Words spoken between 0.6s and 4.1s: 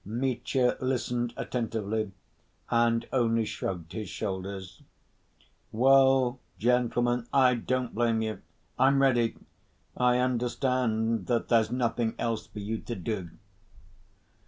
listened attentively, and only shrugged his